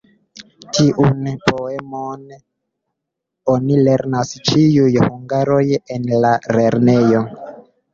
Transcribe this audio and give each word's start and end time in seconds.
Tiun 0.77 1.29
poemon 1.49 2.25
oni 3.57 3.79
lernas 3.91 4.35
ĉiuj 4.51 4.91
hungaroj 5.07 5.65
en 5.99 6.13
la 6.27 6.37
lernejo. 6.61 7.29